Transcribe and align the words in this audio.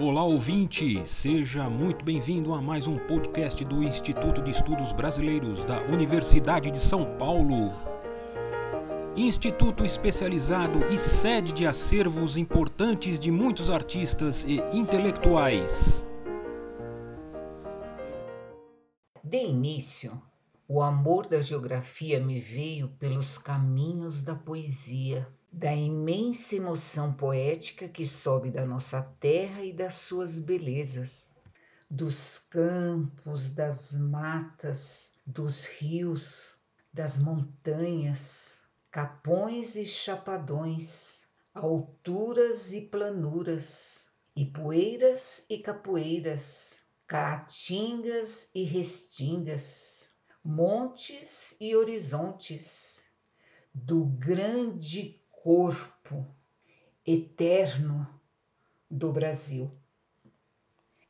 Olá 0.00 0.24
ouvinte, 0.24 1.06
seja 1.06 1.70
muito 1.70 2.04
bem-vindo 2.04 2.52
a 2.52 2.60
mais 2.60 2.88
um 2.88 2.98
podcast 2.98 3.64
do 3.64 3.80
Instituto 3.80 4.42
de 4.42 4.50
Estudos 4.50 4.92
Brasileiros 4.92 5.64
da 5.64 5.82
Universidade 5.82 6.68
de 6.72 6.78
São 6.78 7.16
Paulo. 7.16 7.72
Instituto 9.14 9.84
especializado 9.84 10.84
e 10.92 10.98
sede 10.98 11.52
de 11.52 11.64
acervos 11.64 12.36
importantes 12.36 13.20
de 13.20 13.30
muitos 13.30 13.70
artistas 13.70 14.44
e 14.44 14.56
intelectuais. 14.76 16.04
De 19.22 19.44
início, 19.44 20.20
o 20.66 20.82
amor 20.82 21.28
da 21.28 21.40
geografia 21.40 22.18
me 22.18 22.40
veio 22.40 22.88
pelos 22.98 23.38
caminhos 23.38 24.24
da 24.24 24.34
poesia 24.34 25.32
da 25.56 25.72
imensa 25.72 26.56
emoção 26.56 27.14
poética 27.14 27.88
que 27.88 28.04
sobe 28.04 28.50
da 28.50 28.66
nossa 28.66 29.00
terra 29.20 29.64
e 29.64 29.72
das 29.72 29.94
suas 29.94 30.40
belezas, 30.40 31.36
dos 31.88 32.40
campos, 32.50 33.50
das 33.50 33.96
matas, 33.96 35.12
dos 35.24 35.66
rios, 35.66 36.56
das 36.92 37.18
montanhas, 37.18 38.64
capões 38.90 39.76
e 39.76 39.86
chapadões, 39.86 41.22
alturas 41.54 42.72
e 42.72 42.80
planuras, 42.80 44.08
poeiras 44.52 45.46
e 45.48 45.58
capoeiras, 45.58 46.80
caatingas 47.06 48.50
e 48.56 48.64
restingas, 48.64 50.08
montes 50.44 51.54
e 51.60 51.76
horizontes, 51.76 53.04
do 53.72 54.04
grande 54.04 55.23
corpo 55.44 56.26
eterno 57.06 58.08
do 58.90 59.12
Brasil. 59.12 59.70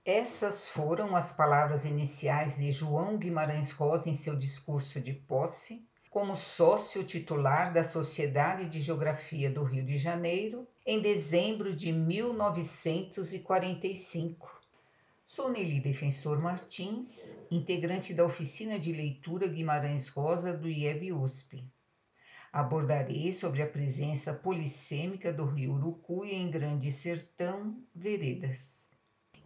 Essas 0.05 0.69
foram 0.69 1.15
as 1.15 1.31
palavras 1.31 1.85
iniciais 1.85 2.57
de 2.57 2.73
João 2.73 3.17
Guimarães 3.17 3.71
Rosa 3.71 4.11
em 4.11 4.15
seu 4.15 4.35
discurso 4.35 5.01
de 5.01 5.13
posse, 5.13 5.87
como 6.11 6.35
sócio 6.35 7.05
titular 7.05 7.73
da 7.73 7.85
Sociedade 7.85 8.67
de 8.67 8.81
Geografia 8.81 9.49
do 9.49 9.63
Rio 9.63 9.85
de 9.85 9.97
Janeiro, 9.97 10.67
em 10.85 11.01
dezembro 11.01 11.73
de 11.73 11.93
1945. 11.93 14.61
Sou 15.25 15.49
Nelly 15.49 15.79
Defensor 15.79 16.43
Martins, 16.43 17.39
integrante 17.53 18.13
da 18.13 18.25
oficina 18.25 18.81
de 18.81 18.93
leitura 18.93 19.47
Guimarães 19.47 20.09
Rosa 20.09 20.53
do 20.53 20.69
IEB 20.69 21.13
USP. 21.13 21.65
Abordarei 22.55 23.33
sobre 23.33 23.63
a 23.63 23.67
presença 23.67 24.33
polissêmica 24.33 25.33
do 25.33 25.45
rio 25.45 25.73
Urucuia 25.73 26.35
em 26.35 26.49
Grande 26.49 26.93
Sertão, 26.93 27.77
Veredas. 27.93 28.91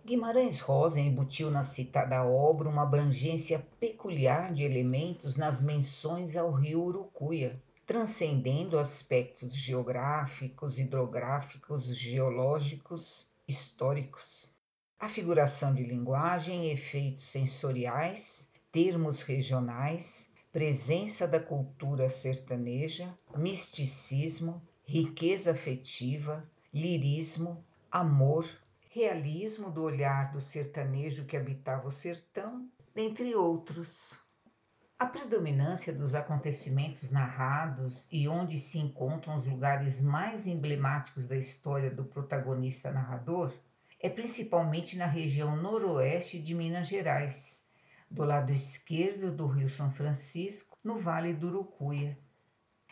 Guimarães 0.04 0.60
Rosa 0.60 1.00
embutiu 1.00 1.50
na 1.50 1.62
citada 1.62 2.22
obra 2.22 2.68
uma 2.68 2.82
abrangência 2.82 3.66
peculiar 3.80 4.52
de 4.52 4.62
elementos 4.62 5.36
nas 5.36 5.62
menções 5.62 6.36
ao 6.36 6.52
rio 6.52 6.82
Urucuia, 6.82 7.58
transcendendo 7.86 8.78
aspectos 8.78 9.56
geográficos, 9.56 10.78
hidrográficos, 10.78 11.86
geológicos, 11.96 13.32
históricos. 13.48 14.50
A 15.00 15.08
figuração 15.08 15.74
de 15.74 15.82
linguagem, 15.82 16.70
efeitos 16.70 17.24
sensoriais, 17.24 18.50
termos 18.70 19.22
regionais, 19.22 20.28
presença 20.50 21.28
da 21.28 21.38
cultura 21.38 22.08
sertaneja, 22.08 23.16
misticismo, 23.36 24.62
riqueza 24.82 25.50
afetiva, 25.50 26.48
lirismo, 26.72 27.62
amor, 27.90 28.48
realismo 28.88 29.70
do 29.70 29.82
olhar 29.82 30.32
do 30.32 30.40
sertanejo 30.40 31.26
que 31.26 31.36
habitava 31.36 31.86
o 31.86 31.90
sertão, 31.90 32.66
dentre 32.94 33.34
outros. 33.34 34.18
A 34.98 35.06
predominância 35.06 35.92
dos 35.92 36.14
acontecimentos 36.14 37.10
narrados 37.10 38.08
e 38.10 38.26
onde 38.26 38.58
se 38.58 38.78
encontram 38.78 39.36
os 39.36 39.44
lugares 39.44 40.00
mais 40.00 40.46
emblemáticos 40.46 41.26
da 41.26 41.36
história 41.36 41.90
do 41.90 42.04
protagonista 42.04 42.90
narrador 42.90 43.52
é 44.00 44.08
principalmente 44.08 44.96
na 44.96 45.06
região 45.06 45.56
noroeste 45.56 46.38
de 46.40 46.54
Minas 46.54 46.88
Gerais, 46.88 47.67
do 48.10 48.24
lado 48.24 48.52
esquerdo 48.52 49.30
do 49.30 49.46
Rio 49.46 49.68
São 49.68 49.90
Francisco, 49.90 50.78
no 50.82 50.96
Vale 50.96 51.34
do 51.34 51.48
Urucuia. 51.48 52.18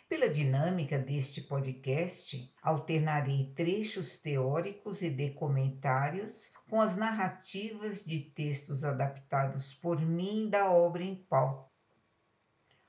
Pela 0.08 0.28
dinâmica 0.28 0.98
deste 0.98 1.40
podcast, 1.40 2.54
alternarei 2.62 3.52
trechos 3.56 4.20
teóricos 4.20 5.02
e 5.02 5.10
de 5.10 5.30
comentários 5.30 6.52
com 6.70 6.80
as 6.80 6.96
narrativas 6.96 8.04
de 8.04 8.20
textos 8.20 8.84
adaptados 8.84 9.74
por 9.74 10.00
mim 10.00 10.48
da 10.48 10.70
obra 10.70 11.02
em 11.02 11.16
pau. 11.16 11.72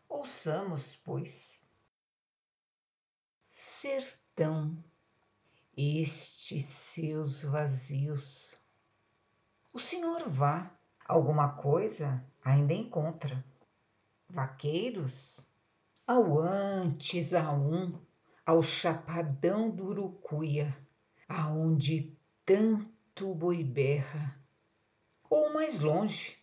Ouçamos, 0.08 0.96
pois. 0.96 1.68
Sertão, 3.50 4.78
estes 5.76 6.66
seus 6.66 7.42
vazios. 7.42 8.62
O 9.74 9.80
senhor 9.80 10.30
vá 10.30 10.77
Alguma 11.08 11.54
coisa 11.54 12.22
ainda 12.44 12.74
encontra. 12.74 13.42
Vaqueiros? 14.30 15.48
Ao 16.06 16.38
antes 16.38 17.34
a 17.34 17.50
um, 17.54 17.98
ao 18.46 18.62
chapadão 18.62 19.70
do 19.70 19.86
Urucuia, 19.86 20.78
aonde 21.28 22.18
tanto 22.46 23.34
boi 23.34 23.64
berra. 23.64 24.38
Ou 25.30 25.54
mais 25.54 25.80
longe, 25.80 26.38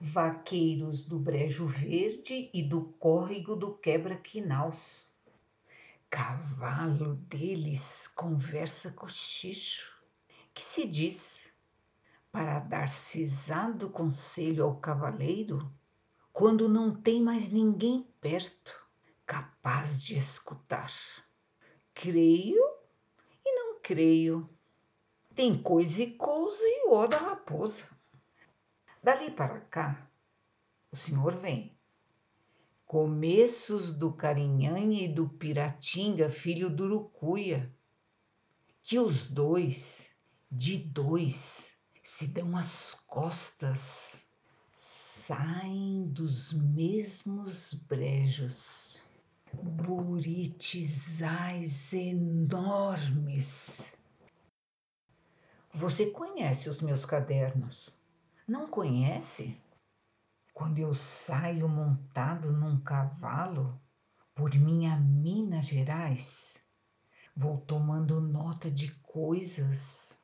vaqueiros 0.00 1.04
do 1.04 1.20
Brejo 1.20 1.66
Verde 1.66 2.50
e 2.52 2.62
do 2.62 2.86
córrego 2.98 3.54
do 3.54 3.74
Quebra-Quinaus. 3.74 5.06
Cavalo 6.08 7.14
deles 7.14 8.08
conversa 8.08 8.92
cochicho, 8.92 9.96
que 10.52 10.62
se 10.62 10.88
diz 10.88 11.54
para 12.32 12.60
dar 12.60 12.88
cisado 12.88 13.90
conselho 13.90 14.64
ao 14.64 14.76
cavaleiro 14.76 15.70
quando 16.32 16.68
não 16.68 16.94
tem 16.94 17.22
mais 17.22 17.50
ninguém 17.50 18.06
perto 18.20 18.88
capaz 19.26 20.02
de 20.02 20.16
escutar. 20.16 20.90
Creio 21.94 22.62
e 23.44 23.54
não 23.54 23.80
creio. 23.80 24.48
Tem 25.34 25.60
coisa 25.60 26.02
e 26.02 26.12
coisa 26.14 26.62
e 26.64 26.88
o 26.88 27.06
da 27.06 27.16
raposa. 27.16 27.88
Dali 29.02 29.30
para 29.30 29.60
cá, 29.60 30.10
o 30.90 30.96
senhor 30.96 31.34
vem. 31.36 31.78
Começos 32.84 33.92
do 33.92 34.12
Carinhanha 34.12 35.04
e 35.04 35.08
do 35.08 35.28
Piratinga, 35.28 36.28
filho 36.28 36.68
do 36.68 36.84
Urucuia, 36.84 37.72
que 38.82 38.98
os 38.98 39.26
dois, 39.30 40.12
de 40.50 40.76
dois, 40.76 41.69
se 42.12 42.26
dão 42.26 42.56
as 42.56 42.94
costas, 43.06 44.26
saem 44.74 46.08
dos 46.08 46.52
mesmos 46.52 47.72
brejos, 47.72 49.04
buritizais 49.54 51.92
enormes. 51.92 53.96
Você 55.72 56.10
conhece 56.10 56.68
os 56.68 56.82
meus 56.82 57.04
cadernos? 57.04 57.96
Não 58.46 58.68
conhece? 58.68 59.56
Quando 60.52 60.78
eu 60.78 60.92
saio 60.92 61.68
montado 61.68 62.52
num 62.52 62.80
cavalo 62.80 63.80
por 64.34 64.52
minha 64.56 64.96
Minas 64.96 65.66
Gerais, 65.66 66.60
vou 67.36 67.58
tomando 67.58 68.20
nota 68.20 68.68
de 68.68 68.90
coisas 68.96 70.19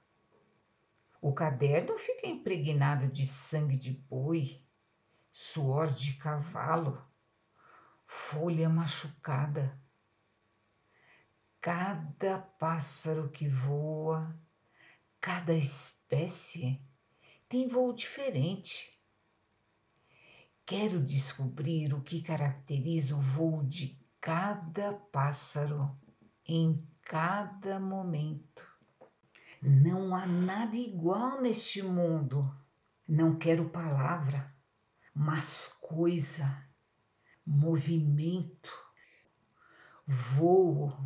o 1.20 1.32
caderno 1.32 1.96
fica 1.96 2.26
impregnado 2.26 3.08
de 3.08 3.26
sangue 3.26 3.76
de 3.76 3.92
boi, 3.92 4.62
suor 5.30 5.88
de 5.88 6.14
cavalo, 6.14 7.02
folha 8.04 8.68
machucada. 8.68 9.80
Cada 11.60 12.38
pássaro 12.38 13.28
que 13.30 13.48
voa, 13.48 14.38
cada 15.20 15.52
espécie 15.52 16.80
tem 17.48 17.66
voo 17.66 17.92
diferente. 17.92 19.00
Quero 20.64 21.00
descobrir 21.00 21.94
o 21.94 22.02
que 22.02 22.22
caracteriza 22.22 23.16
o 23.16 23.20
voo 23.20 23.64
de 23.64 23.98
cada 24.20 24.94
pássaro 24.94 25.96
em 26.44 26.86
cada 27.02 27.78
momento. 27.80 28.75
Não 29.68 30.14
há 30.14 30.24
nada 30.24 30.76
igual 30.76 31.42
neste 31.42 31.82
mundo. 31.82 32.48
Não 33.08 33.36
quero 33.36 33.68
palavra, 33.68 34.54
mas 35.12 35.66
coisa, 35.66 36.64
movimento, 37.44 38.70
voo. 40.06 40.96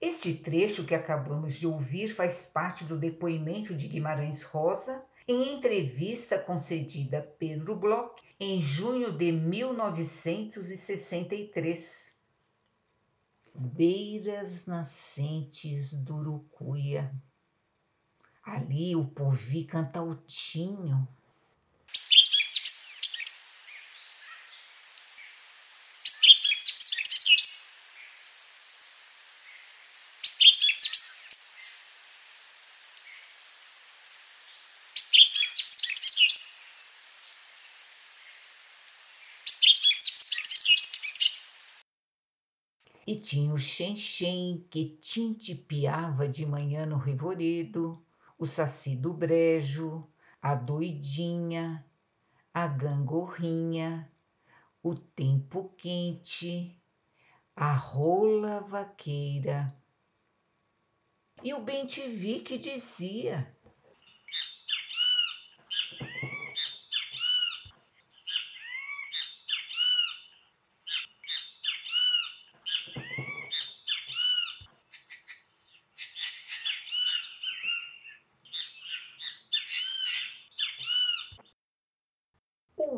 Este 0.00 0.34
trecho 0.34 0.84
que 0.84 0.96
acabamos 0.96 1.54
de 1.54 1.68
ouvir 1.68 2.08
faz 2.08 2.46
parte 2.46 2.82
do 2.82 2.98
depoimento 2.98 3.72
de 3.72 3.86
Guimarães 3.86 4.42
Rosa 4.42 5.06
em 5.28 5.54
entrevista 5.54 6.36
concedida 6.36 7.20
a 7.20 7.22
Pedro 7.22 7.76
Bloch 7.76 8.20
em 8.40 8.60
junho 8.60 9.12
de 9.12 9.30
1963. 9.30 12.15
Beiras 13.58 14.66
nascentes 14.66 15.94
do 16.04 16.16
Urucuia. 16.16 17.10
Ali 18.44 18.94
o 18.94 19.06
povi 19.06 19.64
canta 19.64 19.98
altinho, 19.98 21.08
E 43.06 43.14
tinha 43.14 43.54
o 43.54 43.56
Xenxen 43.56 44.66
que 44.68 44.84
tintipiava 44.84 46.28
de 46.28 46.44
manhã 46.44 46.84
no 46.84 46.96
revoredo, 46.96 48.04
o 48.36 48.44
saci 48.44 48.96
do 48.96 49.12
brejo, 49.12 50.04
a 50.42 50.56
doidinha, 50.56 51.86
a 52.52 52.66
gangorrinha, 52.66 54.10
o 54.82 54.94
tempo 54.94 55.72
quente, 55.76 56.76
a 57.54 57.72
rola 57.74 58.60
vaqueira. 58.62 59.72
E 61.44 61.54
o 61.54 61.60
bem-te-vi 61.60 62.40
que 62.40 62.58
dizia 62.58 63.55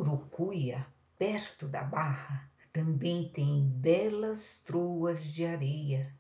Urucuia, 0.09 0.87
perto 1.19 1.69
da 1.69 1.83
barra, 1.85 2.51
também 2.73 3.29
tem 3.29 3.69
belas 3.69 4.63
troas 4.65 5.25
de 5.25 5.45
areia 5.45 6.15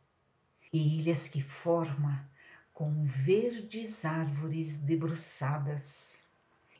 e 0.72 0.98
ilhas 0.98 1.28
que 1.28 1.40
forma 1.40 2.28
com 2.72 3.02
verdes 3.02 4.04
árvores 4.04 4.76
debruçadas. 4.76 6.26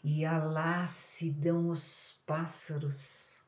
E 0.05 0.25
alá 0.25 0.87
se 0.87 1.31
dão 1.31 1.71
os 1.71 2.23
pássaros 2.27 3.41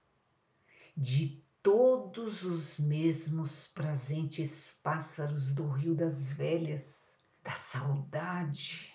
de 0.96 1.44
todos 1.62 2.44
os 2.44 2.78
mesmos 2.78 3.66
prazentes 3.66 4.78
pássaros 4.82 5.54
do 5.54 5.68
Rio 5.68 5.94
das 5.94 6.32
Velhas, 6.32 7.18
da 7.42 7.54
saudade, 7.54 8.92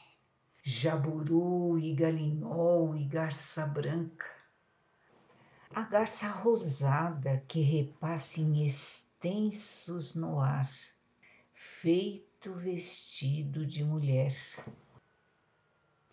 jaburu 0.62 1.78
e 1.80 1.94
galinhol 1.94 2.96
e 2.96 3.06
garça 3.06 3.66
branca, 3.68 4.26
a 5.76 5.84
garça 5.84 6.30
rosada 6.30 7.44
que 7.50 7.60
repassa 7.60 8.40
em 8.40 8.66
extensos 8.66 10.16
no 10.16 10.40
ar, 10.40 10.70
feito 11.54 12.54
vestido 12.54 13.66
de 13.66 13.84
mulher. 13.84 14.34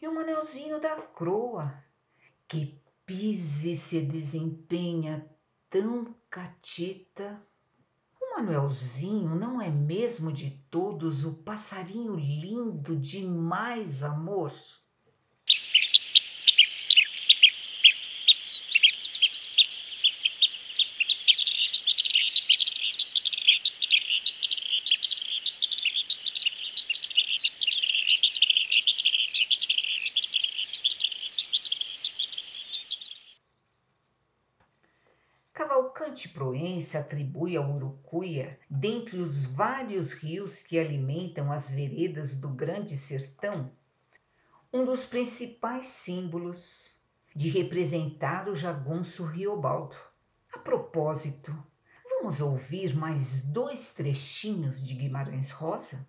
E 0.00 0.08
o 0.08 0.12
manelzinho 0.12 0.80
da 0.80 1.00
croa, 1.00 1.72
que 2.48 2.76
pisa 3.06 3.68
e 3.68 3.76
se 3.76 4.02
desempenha 4.02 5.30
tão 5.70 6.12
catita. 6.28 7.40
O 8.20 8.34
Manuelzinho 8.34 9.36
não 9.36 9.62
é 9.62 9.70
mesmo 9.70 10.32
de 10.32 10.50
todos 10.72 11.24
o 11.24 11.34
passarinho 11.34 12.16
lindo 12.16 12.96
de 12.96 13.24
mais 13.24 14.02
amor? 14.02 14.50
Cavalcante 35.72 36.28
Proense 36.92 36.98
atribui 36.98 37.56
ao 37.56 37.74
Urucuia, 37.74 38.58
dentre 38.68 39.18
os 39.18 39.46
vários 39.46 40.12
rios 40.12 40.60
que 40.60 40.78
alimentam 40.78 41.50
as 41.50 41.70
veredas 41.70 42.34
do 42.34 42.50
Grande 42.50 42.96
Sertão, 42.98 43.72
um 44.70 44.84
dos 44.84 45.04
principais 45.04 45.86
símbolos 45.86 47.00
de 47.34 47.48
representar 47.48 48.46
o 48.48 48.54
jagunço 48.54 49.24
Riobaldo. 49.24 49.96
A 50.52 50.58
propósito, 50.58 51.56
vamos 52.04 52.42
ouvir 52.42 52.94
mais 52.94 53.40
dois 53.40 53.94
trechinhos 53.94 54.84
de 54.84 54.94
Guimarães 54.94 55.50
Rosa? 55.50 56.06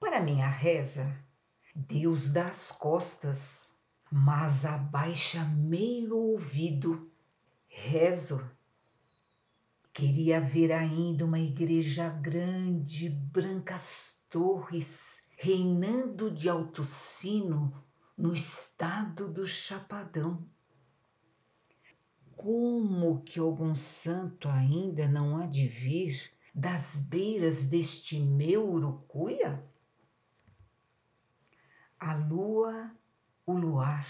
Para 0.00 0.20
minha 0.20 0.48
reza, 0.48 1.16
Deus 1.72 2.30
dá 2.30 2.48
as 2.48 2.72
costas, 2.72 3.76
mas 4.10 4.64
abaixa 4.64 5.44
meio 5.44 6.16
ouvido 6.16 7.08
rezo. 7.68 8.50
Queria 9.92 10.40
ver 10.40 10.72
ainda 10.72 11.24
uma 11.24 11.38
igreja 11.38 12.08
grande, 12.08 13.10
brancas 13.10 14.24
torres, 14.30 15.28
reinando 15.36 16.30
de 16.30 16.48
alto 16.48 16.82
sino 16.82 17.84
no 18.16 18.32
estado 18.32 19.30
do 19.30 19.46
Chapadão. 19.46 20.48
Como 22.34 23.22
que 23.22 23.38
algum 23.38 23.74
santo 23.74 24.48
ainda 24.48 25.06
não 25.08 25.36
há 25.36 25.46
de 25.46 25.68
vir 25.68 26.32
das 26.54 27.06
beiras 27.08 27.64
deste 27.64 28.18
meu 28.18 28.70
Urucuia? 28.70 29.62
A 31.98 32.14
lua, 32.14 32.96
o 33.44 33.52
luar, 33.52 34.06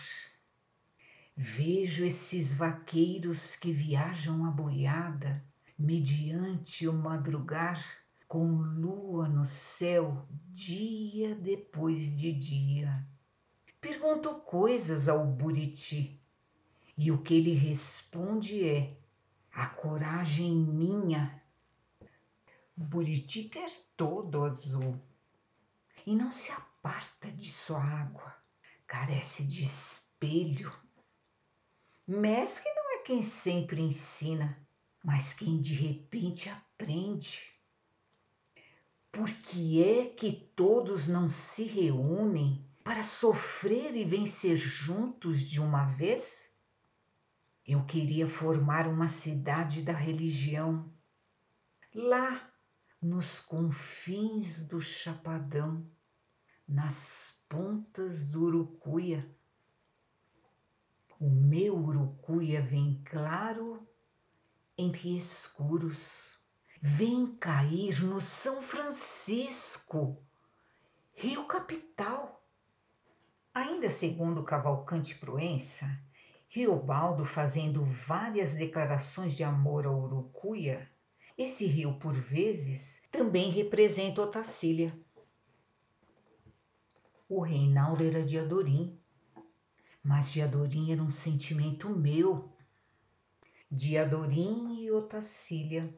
Vejo 1.34 2.04
esses 2.04 2.52
vaqueiros 2.52 3.56
que 3.56 3.72
viajam 3.72 4.44
a 4.44 4.50
boiada, 4.50 5.42
mediante 5.82 6.86
o 6.86 6.92
madrugar, 6.92 7.82
com 8.28 8.46
lua 8.46 9.28
no 9.28 9.44
céu, 9.44 10.26
dia 10.48 11.34
depois 11.34 12.18
de 12.18 12.32
dia. 12.32 13.06
Pergunto 13.80 14.40
coisas 14.40 15.08
ao 15.08 15.26
Buriti, 15.26 16.22
e 16.96 17.10
o 17.10 17.20
que 17.20 17.34
ele 17.34 17.52
responde 17.52 18.64
é: 18.64 18.96
a 19.52 19.66
coragem 19.66 20.54
minha. 20.54 21.42
Buriti 22.76 23.44
quer 23.44 23.70
todo 23.96 24.44
azul 24.44 24.98
e 26.06 26.14
não 26.14 26.32
se 26.32 26.52
aparta 26.52 27.30
de 27.30 27.50
sua 27.50 27.82
água, 27.82 28.34
carece 28.86 29.46
de 29.46 29.62
espelho 29.62 30.72
Mestre 32.06 32.68
não 32.74 32.96
é 32.96 32.98
quem 32.98 33.22
sempre 33.22 33.80
ensina, 33.80 34.58
mas 35.02 35.34
quem 35.34 35.60
de 35.60 35.74
repente 35.74 36.48
aprende. 36.48 37.52
Por 39.10 39.30
que 39.30 39.82
é 39.82 40.06
que 40.06 40.32
todos 40.54 41.06
não 41.06 41.28
se 41.28 41.64
reúnem 41.64 42.66
para 42.82 43.02
sofrer 43.02 43.94
e 43.94 44.04
vencer 44.04 44.56
juntos 44.56 45.42
de 45.42 45.60
uma 45.60 45.84
vez? 45.84 46.56
Eu 47.66 47.84
queria 47.84 48.26
formar 48.26 48.88
uma 48.88 49.08
cidade 49.08 49.82
da 49.82 49.92
religião, 49.92 50.92
lá 51.94 52.50
nos 53.00 53.40
confins 53.40 54.66
do 54.66 54.80
Chapadão, 54.80 55.86
nas 56.66 57.44
pontas 57.48 58.30
do 58.30 58.44
Urucuia 58.44 59.28
o 61.22 61.30
meu 61.30 61.78
urucuia 61.78 62.60
vem 62.60 63.00
claro 63.04 63.86
entre 64.76 65.16
escuros, 65.16 66.36
vem 66.80 67.34
cair 67.36 68.02
no 68.04 68.20
São 68.20 68.60
Francisco, 68.62 70.22
Rio 71.14 71.44
Capital. 71.46 72.42
Ainda 73.54 73.90
segundo 73.90 74.42
Cavalcante 74.42 75.14
Proença, 75.16 75.86
Riobaldo, 76.48 77.24
fazendo 77.24 77.84
várias 77.84 78.52
declarações 78.52 79.36
de 79.36 79.44
amor 79.44 79.86
ao 79.86 80.00
Urucuia, 80.00 80.90
Esse 81.36 81.66
rio, 81.66 81.98
por 81.98 82.12
vezes, 82.12 83.02
também 83.10 83.50
representa 83.50 84.22
Otacília. 84.22 84.96
O 87.28 87.40
Reinaldo 87.40 88.04
era 88.04 88.22
de 88.22 88.38
Adorim, 88.38 89.00
mas 90.02 90.30
de 90.30 90.42
Adorim 90.42 90.92
era 90.92 91.02
um 91.02 91.08
sentimento 91.08 91.88
meu. 91.88 92.51
De 93.74 93.96
Adorim 93.96 94.84
e 94.84 94.90
Otacília. 94.90 95.90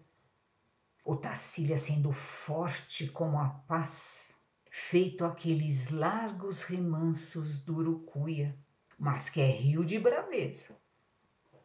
Otacília 1.04 1.76
sendo 1.76 2.12
forte 2.12 3.08
como 3.08 3.36
a 3.36 3.48
paz, 3.48 4.36
feito 4.70 5.24
aqueles 5.24 5.88
largos 5.90 6.62
remansos 6.62 7.64
do 7.64 7.78
Urucuia, 7.78 8.56
mas 8.96 9.28
que 9.28 9.40
é 9.40 9.50
rio 9.50 9.84
de 9.84 9.98
braveza. 9.98 10.76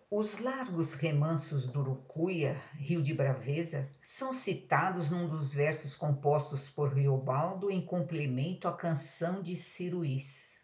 Os 0.09 0.39
largos 0.39 0.95
remansos 0.95 1.69
do 1.69 1.81
Urucuia, 1.81 2.59
rio 2.73 3.03
de 3.03 3.13
braveza, 3.13 3.87
são 4.03 4.33
citados 4.33 5.11
num 5.11 5.29
dos 5.29 5.53
versos 5.53 5.95
compostos 5.95 6.67
por 6.67 6.91
Riobaldo 6.91 7.69
em 7.69 7.85
complemento 7.85 8.67
à 8.67 8.75
canção 8.75 9.43
de 9.43 9.55
Ciruís. 9.55 10.63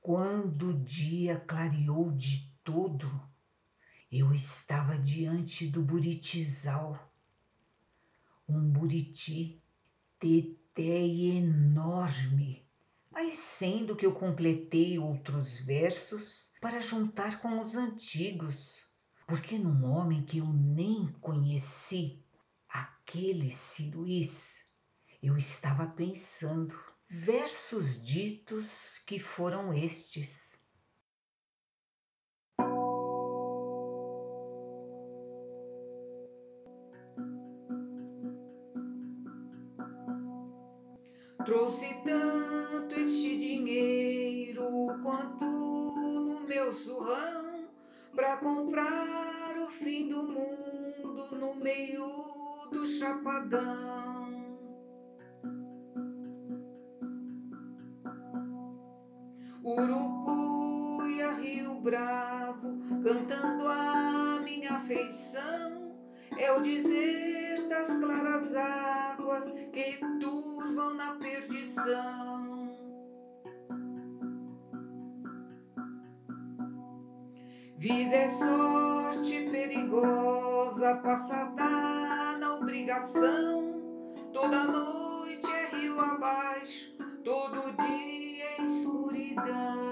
Quando 0.00 0.70
o 0.70 0.74
dia 0.84 1.38
clareou 1.38 2.10
de 2.10 2.50
todo, 2.64 3.28
eu 4.10 4.32
estava 4.32 4.98
diante 4.98 5.66
do 5.66 5.82
buritizal, 5.82 7.12
um 8.48 8.70
buriti 8.70 9.62
teté 10.18 11.06
enorme, 11.06 12.66
mas 13.10 13.34
sendo 13.34 13.94
que 13.94 14.06
eu 14.06 14.12
completei 14.12 14.98
outros 14.98 15.58
versos 15.58 16.52
para 16.60 16.80
juntar 16.80 17.40
com 17.40 17.60
os 17.60 17.74
antigos, 17.74 18.84
porque 19.26 19.58
num 19.58 19.84
homem 19.84 20.24
que 20.24 20.38
eu 20.38 20.46
nem 20.46 21.06
conheci, 21.20 22.24
aquele 22.68 23.50
Ciruís, 23.50 24.62
eu 25.22 25.36
estava 25.36 25.86
pensando 25.86 26.78
versos 27.08 28.02
ditos 28.02 28.98
que 29.06 29.18
foram 29.18 29.74
estes. 29.74 30.57
Trouxe 41.48 41.88
tanto 42.04 42.94
este 42.94 43.38
dinheiro 43.38 44.68
quanto 45.02 45.46
no 45.46 46.40
meu 46.42 46.70
surrão 46.70 47.64
para 48.14 48.36
comprar 48.36 49.56
o 49.66 49.70
fim 49.70 50.10
do 50.10 50.24
mundo 50.24 51.36
no 51.36 51.54
meio 51.54 52.06
do 52.70 52.86
chapadão. 52.86 54.17
É 66.38 66.52
o 66.52 66.62
dizer 66.62 67.66
das 67.68 67.94
claras 67.98 68.54
águas 68.54 69.50
que 69.72 69.98
turvam 70.20 70.94
na 70.94 71.16
perdição. 71.16 72.68
Vida 77.76 78.16
é 78.16 78.28
sorte 78.28 79.48
perigosa, 79.50 80.96
passada 80.96 82.38
na 82.38 82.56
obrigação. 82.56 83.80
Toda 84.32 84.64
noite 84.64 85.46
é 85.50 85.76
rio 85.76 86.00
abaixo, 86.00 86.96
todo 87.24 87.76
dia 87.76 88.44
é 88.58 88.62
escuridão. 88.62 89.87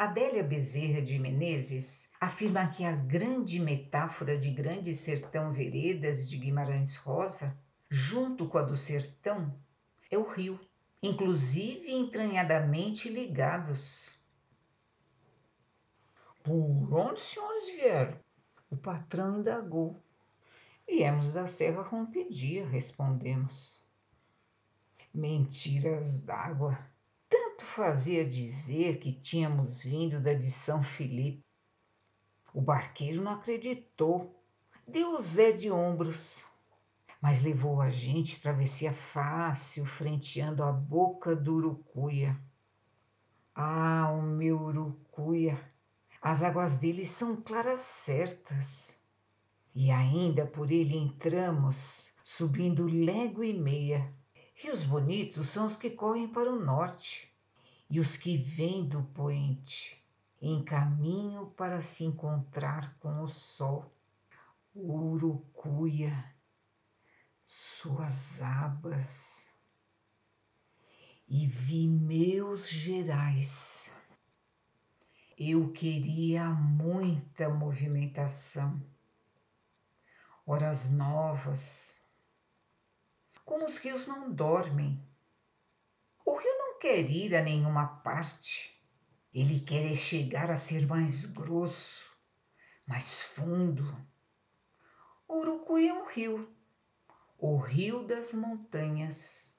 Adélia 0.00 0.42
Bezerra 0.42 1.02
de 1.02 1.18
Menezes 1.18 2.10
afirma 2.18 2.66
que 2.66 2.86
a 2.86 2.92
grande 2.92 3.60
metáfora 3.60 4.38
de 4.38 4.50
Grande 4.50 4.94
Sertão 4.94 5.52
Veredas 5.52 6.26
de 6.26 6.38
Guimarães 6.38 6.96
Rosa, 6.96 7.54
junto 7.86 8.48
com 8.48 8.56
a 8.56 8.62
do 8.62 8.78
sertão, 8.78 9.54
é 10.10 10.16
o 10.16 10.26
rio, 10.26 10.58
inclusive 11.02 11.92
entranhadamente 11.92 13.10
ligados. 13.10 14.18
Por 16.42 16.94
onde 16.94 17.20
os 17.20 17.20
senhores 17.20 17.66
vieram? 17.66 18.18
O 18.70 18.78
patrão 18.78 19.40
indagou. 19.40 20.02
Viemos 20.88 21.30
da 21.30 21.46
Serra 21.46 21.82
Rompedia, 21.82 22.66
respondemos. 22.66 23.84
Mentiras 25.12 26.20
d'água 26.20 26.78
tanto 27.60 27.64
fazia 27.64 28.24
dizer 28.24 28.98
que 28.98 29.12
tínhamos 29.12 29.82
vindo 29.82 30.18
da 30.18 30.32
de 30.32 30.50
São 30.50 30.82
Felipe. 30.82 31.44
O 32.54 32.60
barqueiro 32.62 33.22
não 33.22 33.32
acreditou, 33.32 34.34
deu 34.88 35.20
Zé 35.20 35.52
de 35.52 35.70
ombros, 35.70 36.44
mas 37.20 37.42
levou 37.42 37.82
a 37.82 37.90
gente 37.90 38.40
travessia 38.40 38.94
fácil, 38.94 39.84
frenteando 39.84 40.62
a 40.62 40.72
boca 40.72 41.36
do 41.36 41.56
Urucuia. 41.56 42.40
Ah, 43.54 44.10
o 44.10 44.22
meu 44.22 44.58
Urucuia! 44.58 45.60
As 46.22 46.42
águas 46.42 46.76
dele 46.76 47.04
são 47.04 47.36
claras 47.36 47.80
certas. 47.80 48.98
E 49.74 49.90
ainda 49.90 50.46
por 50.46 50.70
ele 50.70 50.96
entramos, 50.96 52.12
subindo 52.24 52.86
légua 52.86 53.44
e 53.44 53.52
meia, 53.52 54.12
Rios 54.54 54.84
bonitos 54.84 55.46
são 55.46 55.66
os 55.66 55.78
que 55.78 55.90
correm 55.90 56.28
para 56.28 56.50
o 56.52 56.58
norte 56.58 57.29
e 57.90 57.98
os 57.98 58.16
que 58.16 58.36
vêm 58.36 58.86
do 58.86 59.02
poente 59.02 60.00
em 60.40 60.64
caminho 60.64 61.50
para 61.50 61.82
se 61.82 62.04
encontrar 62.04 62.96
com 63.00 63.22
o 63.22 63.28
sol. 63.28 63.92
Urucuia, 64.74 66.32
suas 67.44 68.40
abas, 68.40 69.52
e 71.28 71.44
vi 71.46 71.88
meus 71.88 72.70
gerais. 72.70 73.92
Eu 75.36 75.72
queria 75.72 76.48
muita 76.50 77.48
movimentação, 77.48 78.80
horas 80.46 80.92
novas, 80.92 82.02
como 83.44 83.66
os 83.66 83.78
rios 83.78 84.06
não 84.06 84.32
dormem. 84.32 85.09
O 86.24 86.36
rio 86.36 86.58
não 86.58 86.78
quer 86.78 87.08
ir 87.10 87.34
a 87.34 87.42
nenhuma 87.42 87.86
parte. 87.86 88.80
Ele 89.32 89.60
quer 89.60 89.94
chegar 89.94 90.50
a 90.50 90.56
ser 90.56 90.86
mais 90.86 91.26
grosso, 91.26 92.10
mais 92.86 93.22
fundo. 93.22 93.84
O 95.28 95.38
Urucuí 95.38 95.88
é 95.88 95.94
um 95.94 96.08
rio, 96.08 96.48
o 97.38 97.56
rio 97.56 98.06
das 98.06 98.32
montanhas. 98.32 99.54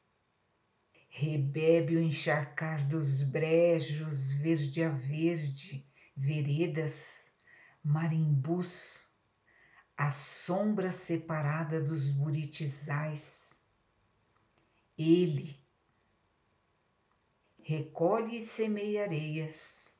Rebebe 1.07 1.97
o 1.97 2.01
encharcar 2.01 2.85
dos 2.87 3.21
brejos 3.21 4.33
verde 4.33 4.83
a 4.83 4.89
verde, 4.89 5.85
veredas, 6.15 7.31
marimbus, 7.83 9.09
a 9.97 10.09
sombra 10.09 10.91
separada 10.91 11.81
dos 11.81 12.09
buritizais 12.09 13.51
ele 14.97 15.60
recolhe 17.63 18.37
e 18.37 18.41
semeia 18.41 19.03
areias. 19.03 19.97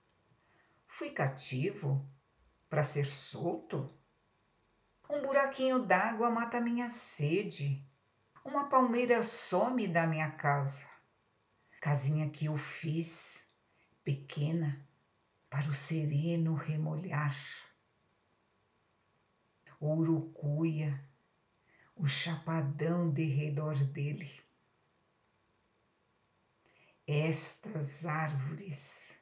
Fui 0.88 1.12
cativo 1.12 2.10
para 2.70 2.84
ser 2.84 3.06
solto? 3.06 3.94
Um 5.10 5.22
buraquinho 5.22 5.80
d'água 5.80 6.30
mata 6.30 6.60
minha 6.60 6.90
sede. 6.90 7.86
Uma 8.44 8.70
palmeira 8.70 9.24
some 9.24 9.88
da 9.88 10.08
minha 10.08 10.32
casa. 10.32 10.90
Casinha 11.80 12.30
que 12.30 12.46
eu 12.46 12.56
fiz, 12.56 13.48
pequena, 14.04 14.88
para 15.50 15.70
o 15.70 15.74
sereno 15.74 16.54
remolhar. 16.54 17.36
O 19.80 19.96
urucuia, 19.96 21.04
o 21.96 22.06
chapadão 22.06 23.12
de 23.12 23.26
redor 23.26 23.76
dele 23.76 24.32
estas 27.12 28.06
árvores, 28.06 29.20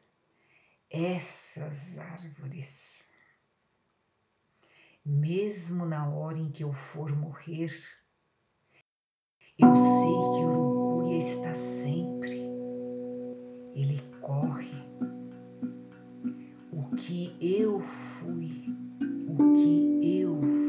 essas 0.89 1.97
árvores. 1.97 3.11
Mesmo 5.05 5.85
na 5.85 6.07
hora 6.09 6.37
em 6.37 6.51
que 6.51 6.63
eu 6.63 6.71
for 6.71 7.15
morrer, 7.15 7.71
Eu 9.61 9.75
sei 9.75 10.15
que 10.33 10.45
Urucuia 10.45 11.17
está 11.17 11.53
sempre. 11.53 12.39
Ele 13.75 14.01
corre. 14.21 14.71
O 16.71 16.95
que 16.95 17.35
eu 17.41 17.81
fui, 17.81 18.63
o 19.27 19.53
que 19.55 20.21
eu 20.21 20.39
fui. 20.41 20.68